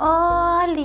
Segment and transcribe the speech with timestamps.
[0.00, 0.80] Alice.